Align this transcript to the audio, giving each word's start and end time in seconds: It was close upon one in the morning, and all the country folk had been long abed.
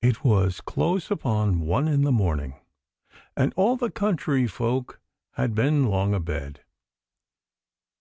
It 0.00 0.22
was 0.22 0.60
close 0.60 1.10
upon 1.10 1.58
one 1.62 1.88
in 1.88 2.02
the 2.02 2.12
morning, 2.12 2.54
and 3.36 3.52
all 3.54 3.76
the 3.76 3.90
country 3.90 4.46
folk 4.46 5.00
had 5.32 5.56
been 5.56 5.88
long 5.88 6.14
abed. 6.14 6.60